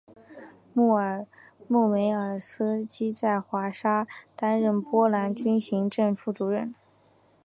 [0.73, 1.27] 日
[1.67, 6.73] 梅尔斯基在华沙担任波兰军行政副主任。